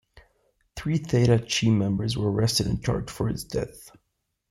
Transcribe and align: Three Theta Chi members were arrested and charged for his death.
Three 0.75 0.97
Theta 0.97 1.37
Chi 1.47 1.69
members 1.69 2.17
were 2.17 2.31
arrested 2.31 2.65
and 2.65 2.83
charged 2.83 3.11
for 3.11 3.27
his 3.27 3.43
death. 3.43 3.91